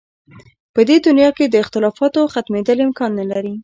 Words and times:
په 0.73 0.81
دې 0.87 0.97
دنیا 1.07 1.29
کې 1.37 1.45
د 1.47 1.55
اختلافاتو 1.63 2.21
ختمېدل 2.33 2.77
امکان 2.87 3.11
نه 3.19 3.25
لري. 3.31 3.53